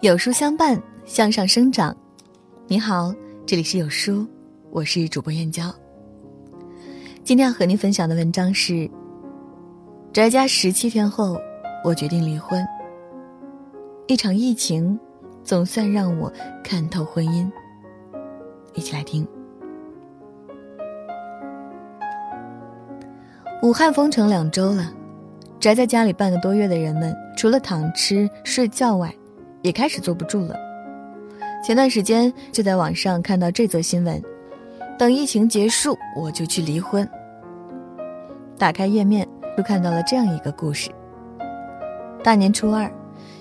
[0.00, 1.94] 有书相伴，向上生长。
[2.68, 3.12] 你好，
[3.44, 4.24] 这里是有书，
[4.70, 5.74] 我是主播燕娇。
[7.24, 8.88] 今天要和您分享的文章是：
[10.12, 11.36] 宅家十七天后，
[11.82, 12.64] 我决定离婚。
[14.06, 14.96] 一场疫情，
[15.42, 17.50] 总算让我看透婚姻。
[18.74, 19.26] 一起来听。
[23.64, 24.94] 武汉封城两周了，
[25.58, 29.12] 宅在家里半个多月的人们，除了躺吃睡觉外，
[29.62, 30.54] 也开始坐不住了。
[31.64, 34.22] 前段时间就在网上看到这则新闻：
[34.98, 37.08] 等疫情结束，我就去离婚。
[38.56, 39.26] 打开页面，
[39.56, 40.90] 就看到了这样一个故事。
[42.22, 42.90] 大年初二，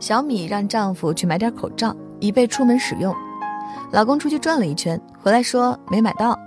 [0.00, 3.14] 小米让丈夫去买点口罩，以备出门使用。
[3.90, 6.38] 老公出去转了一圈，回来说没买到，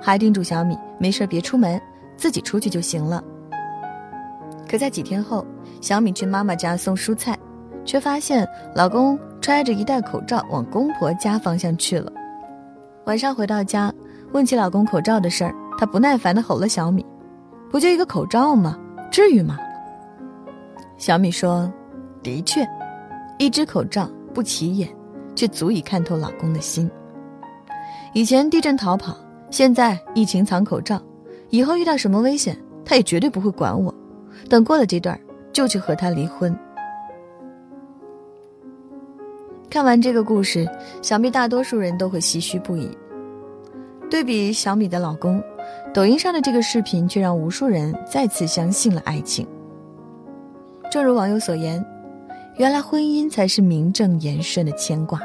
[0.00, 1.80] 还叮嘱小米没事别出门，
[2.16, 3.22] 自己出去就行了。
[4.68, 5.46] 可在几天后，
[5.80, 7.38] 小米去妈妈家送蔬菜。
[7.84, 12.12] 却发现老公揣着一袋口罩往公婆家方向去了。
[13.04, 13.92] 晚上回到家，
[14.32, 17.04] 问起老公口罩的事儿，她不耐烦地吼了小米
[17.70, 18.78] ：“不就一个口罩吗？
[19.10, 19.58] 至于吗？”
[20.96, 21.70] 小米说
[22.22, 22.66] ：“的确，
[23.38, 24.88] 一只口罩不起眼，
[25.34, 26.90] 却足以看透老公的心。
[28.14, 29.14] 以前地震逃跑，
[29.50, 31.02] 现在疫情藏口罩，
[31.50, 33.94] 以后遇到什么危险，他也绝对不会管我。
[34.48, 35.18] 等过了这段，
[35.52, 36.56] 就去和他离婚。”
[39.74, 40.64] 看完这个故事，
[41.02, 42.96] 想必大多数人都会唏嘘不已。
[44.08, 45.42] 对比小米的老公，
[45.92, 49.44] 抖音上的这个视频却让无数人再次相信了爱情。
[50.92, 51.84] 正如网友所言，
[52.56, 55.20] 原来婚姻才是名正言顺的牵挂，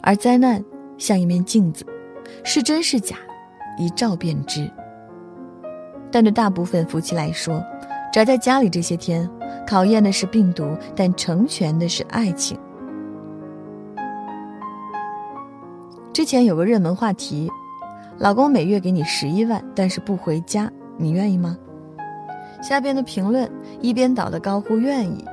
[0.00, 0.64] 而灾难
[0.96, 1.84] 像一面镜子，
[2.44, 3.16] 是真是假，
[3.76, 4.66] 一照便知。
[6.10, 7.62] 但对大部分夫妻来说，
[8.10, 9.30] 宅在家里这些天。
[9.66, 12.58] 考验的是病毒，但成全的是爱情。
[16.12, 17.50] 之前有个热门话题，
[18.18, 21.56] 老公每月给你十一万，但是不回家，你愿意吗？
[22.62, 25.24] 下边的评论一边倒的高呼愿意。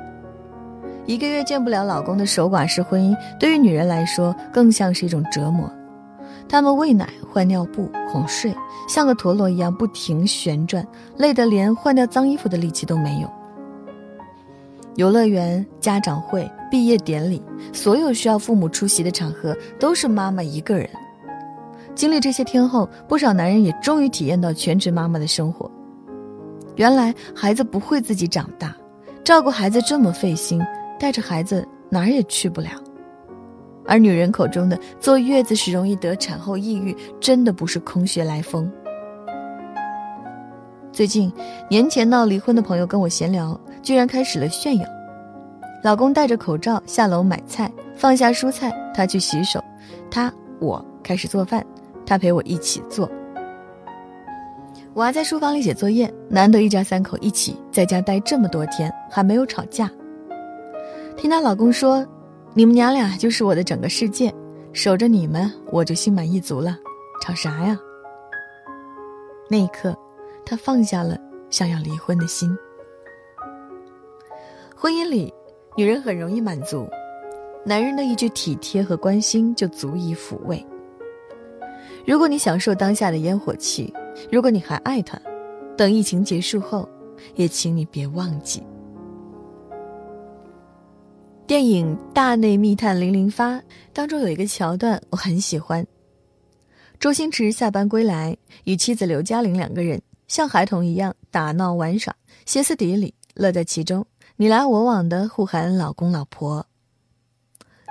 [1.05, 5.71] 一个月见不了老公的守寡式婚姻，对于女人来说更像是一种折磨。
[6.49, 8.53] 她们喂奶、换尿布、哄睡，
[8.87, 10.85] 像个陀螺一样不停旋转，
[11.17, 13.40] 累得连换掉脏衣服的力气都没有。
[14.95, 17.41] 游乐园、家长会、毕业典礼，
[17.71, 20.89] 所有需要父母出席的场合，都是妈妈一个人。
[21.95, 25.69] 经历这些天后，不少男人也终于体验到全职妈妈的生活。
[26.75, 28.75] 原来孩子不会自己长大，
[29.23, 30.61] 照顾孩子这么费心，
[30.99, 32.69] 带着孩子哪儿也去不了。
[33.85, 38.71] 而女人口中的坐月子时容易得产后抑郁，真的不是空穴来风。
[40.93, 41.31] 最近，
[41.69, 43.59] 年前闹离婚的朋友跟我闲聊。
[43.81, 44.85] 居然开始了炫耀，
[45.83, 49.63] 老公戴着口罩下楼买菜，放下蔬菜，他去洗手，
[50.09, 51.65] 他我开始做饭，
[52.05, 53.09] 他陪我一起做。
[54.93, 59.89] 我还在书房里写作业，难得一家三口一起在家待这么多天，还没有吵架。
[61.15, 62.05] 听她老公说
[62.53, 64.33] ：“你们娘俩就是我的整个世界，
[64.73, 66.77] 守着你们我就心满意足了，
[67.21, 67.79] 吵啥呀？”
[69.49, 69.97] 那一刻，
[70.45, 71.17] 她放下了
[71.49, 72.49] 想要离婚的心。
[74.81, 75.31] 婚姻里，
[75.77, 76.89] 女人很容易满足，
[77.63, 80.65] 男人的一句体贴和关心就足以抚慰。
[82.03, 83.93] 如果你享受当下的烟火气，
[84.31, 85.21] 如果你还爱他，
[85.77, 86.89] 等疫情结束后，
[87.35, 88.63] 也请你别忘记。
[91.45, 93.57] 电影《大内密探零零发》
[93.93, 95.85] 当中有一个桥段我很喜欢，
[96.99, 102.11] 周星驰下班归来，与妻子刘嘉玲两个人像孩童一样打闹玩耍，
[102.47, 104.03] 歇斯底里，乐在其中。
[104.37, 106.65] 你来我往的互喊老公老婆。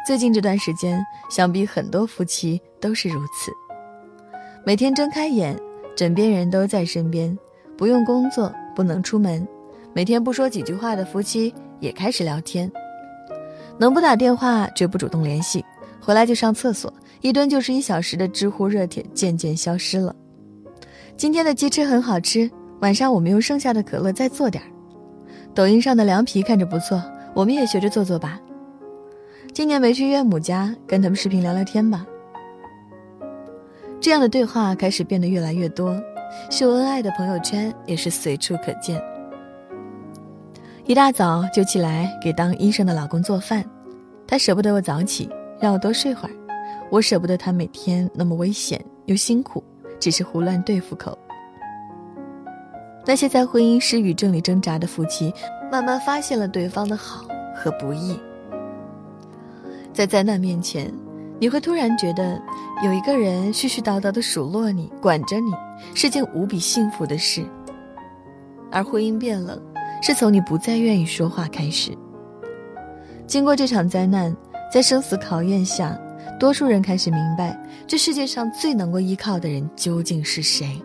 [0.06, 3.52] 最近这段时间，想必很多夫妻都是如此。
[4.64, 5.56] 每天睁开眼，
[5.94, 7.38] 枕边人都在身边，
[7.76, 9.46] 不用工作，不能出门，
[9.92, 12.70] 每天不说几句话的夫妻也开始聊天。
[13.78, 15.64] 能不打电话，绝不主动联系，
[16.00, 20.14] 回来就上厕所，一蹲就是一小时的知乎热帖渐渐消失了。
[21.16, 22.50] 今天的鸡翅很好吃，
[22.80, 24.70] 晚上我们用剩下的可乐再做点儿。
[25.54, 27.02] 抖音上的凉皮看着不错，
[27.34, 28.40] 我们也学着做做吧。
[29.52, 32.06] 今年没去岳母家，跟他们视频聊聊天吧。
[34.00, 36.00] 这样的对话开始变得越来越多，
[36.50, 39.02] 秀恩爱的朋友圈也是随处可见。
[40.86, 43.64] 一大早就起来给当医生的老公做饭，
[44.26, 45.28] 他舍不得我早起，
[45.60, 46.32] 让我多睡会儿；
[46.90, 49.62] 我舍不得他每天那么危险又辛苦，
[49.98, 51.18] 只是胡乱对付口。
[53.10, 55.34] 那些在婚姻失语症里挣扎的夫妻，
[55.68, 58.16] 慢慢发现了对方的好和不易。
[59.92, 60.94] 在灾难面前，
[61.40, 62.40] 你会突然觉得
[62.84, 65.50] 有一个人絮絮叨叨的数落你、管着你，
[65.92, 67.44] 是件无比幸福的事。
[68.70, 69.60] 而婚姻变冷，
[70.00, 71.90] 是从你不再愿意说话开始。
[73.26, 74.32] 经过这场灾难，
[74.72, 75.98] 在生死考验下，
[76.38, 80.80] 多数人开始明白，这世界上最能够依靠的人究竟是谁。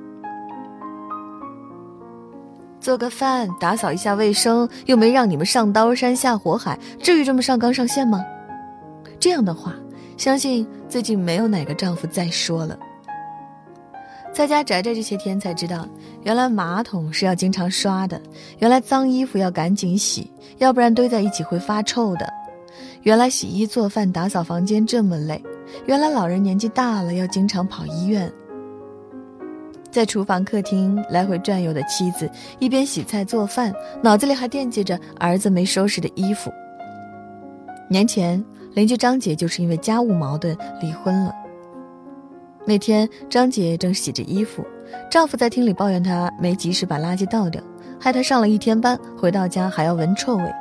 [2.86, 8.24] 做个饭，打扫一下卫生，又没让你们上刀山下火海，至于这么上纲上线吗？
[9.20, 9.74] 这样的话，
[10.18, 12.78] 相信最近没有哪个丈夫再说了。
[14.32, 15.88] 在家宅着这些天，才知道
[16.22, 18.22] 原来马桶是要经常刷的，
[18.60, 22.32] 原来脏衣服要赶紧洗，要不然堆在一起会发臭的。
[23.02, 25.44] 原来洗衣做饭打扫房间这么累，
[25.88, 28.32] 原来老人年纪大了要经常跑医院。
[29.96, 36.52] 在厨房、客厅来回转悠的妻子，一边洗菜做饭，脑子里还惦记着儿子没收拾的衣服。
[37.90, 38.44] 年前，
[38.74, 41.32] 邻居张姐就是因为家务矛盾离婚了。
[42.66, 44.68] 那天，张姐正洗着衣服，
[45.10, 47.64] 丈夫在厅里抱怨她没及时把垃圾倒掉，
[47.98, 50.54] 害她上了一天班，回到家还要闻臭味。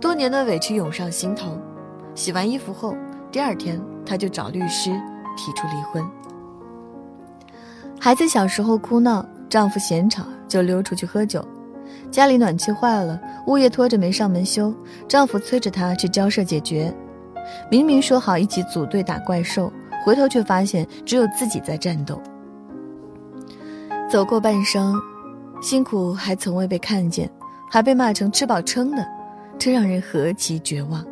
[0.00, 1.56] 多年的委屈涌上心头，
[2.16, 2.96] 洗完衣服后，
[3.30, 4.90] 第二天她就找律师
[5.36, 6.04] 提出离婚。
[8.02, 11.46] 孩子小时候哭闹，丈夫嫌吵就溜出去喝酒。
[12.10, 14.74] 家里暖气坏了，物业拖着没上门修，
[15.06, 16.92] 丈夫催着她去交涉解决。
[17.70, 19.70] 明明说好一起组队打怪兽，
[20.02, 22.18] 回头却发现只有自己在战斗。
[24.10, 24.98] 走过半生，
[25.60, 27.30] 辛苦还从未被看见，
[27.70, 29.06] 还被骂成吃饱撑的，
[29.58, 31.04] 这让人何其绝望。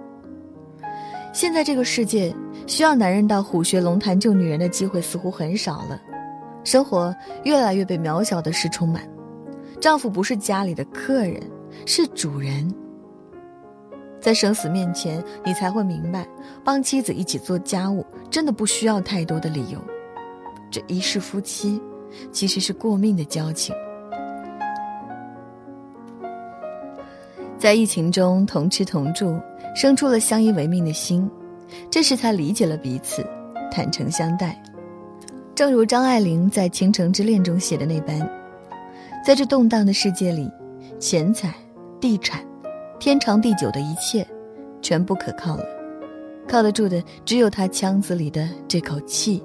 [1.34, 2.34] 现在这个世界，
[2.66, 6.00] 需要男人到虎穴龙潭救女人的机会似乎很少了。
[6.68, 9.02] 生活越来越被渺小的事充满，
[9.80, 11.40] 丈夫不是家里的客人，
[11.86, 12.70] 是主人。
[14.20, 16.28] 在生死面前，你才会明白，
[16.62, 19.78] 帮妻子一起做家务真的不需要太多的理由。
[20.70, 21.80] 这一世夫妻，
[22.30, 23.74] 其实是过命的交情。
[27.56, 29.40] 在疫情中同吃同住，
[29.74, 31.30] 生出了相依为命的心，
[31.90, 33.26] 这时才理解了彼此，
[33.70, 34.62] 坦诚相待。
[35.58, 38.16] 正如张爱玲在《倾城之恋》中写的那般，
[39.26, 40.48] 在这动荡的世界里，
[41.00, 41.52] 钱财、
[42.00, 42.46] 地产、
[43.00, 44.24] 天长地久的一切，
[44.80, 45.64] 全不可靠了。
[46.46, 49.42] 靠得住的只有他腔子里的这口气，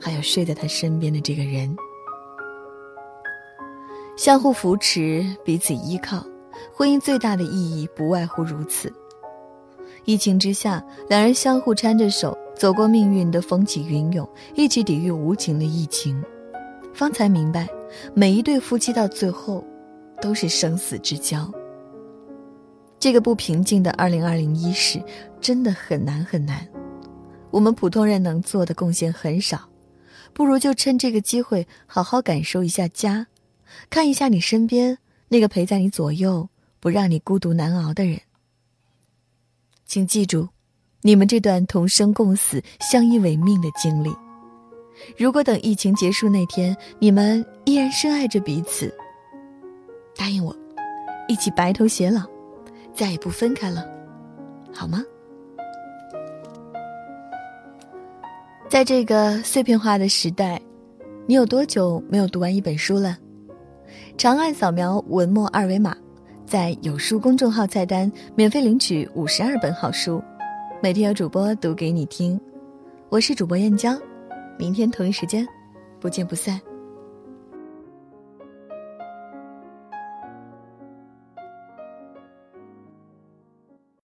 [0.00, 1.76] 还有睡在他身边的这个人。
[4.16, 6.24] 相互扶持，彼此依靠，
[6.72, 8.92] 婚姻最大的意义不外乎如此。
[10.04, 12.38] 疫情之下，两人相互搀着手。
[12.56, 16.20] 走过命运的风起云涌，一起抵御无情的疫情，
[16.94, 17.68] 方才明白，
[18.14, 19.62] 每一对夫妻到最后，
[20.22, 21.52] 都是生死之交。
[22.98, 25.02] 这个不平静的二零二零一世，
[25.38, 26.66] 真的很难很难。
[27.50, 29.68] 我们普通人能做的贡献很少，
[30.32, 33.26] 不如就趁这个机会，好好感受一下家，
[33.90, 34.96] 看一下你身边
[35.28, 36.48] 那个陪在你左右、
[36.80, 38.18] 不让你孤独难熬的人。
[39.84, 40.55] 请记住。
[41.06, 44.12] 你们这段同生共死、相依为命的经历，
[45.16, 48.92] 如果等疫情结束那天，你们依然深爱着彼此，
[50.16, 50.52] 答应我，
[51.28, 52.22] 一起白头偕老，
[52.92, 53.86] 再也不分开了，
[54.74, 55.00] 好吗？
[58.68, 60.60] 在这个碎片化的时代，
[61.24, 63.16] 你有多久没有读完一本书了？
[64.18, 65.96] 长按扫描文末二维码，
[66.44, 70.20] 在有书公众号菜单免费领取五十二本好书。
[70.82, 72.38] 每天有主播读给你听，
[73.08, 73.98] 我是主播燕娇，
[74.58, 75.46] 明天同一时间，
[75.98, 76.60] 不见不散。